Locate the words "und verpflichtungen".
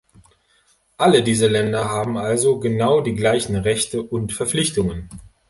4.01-5.07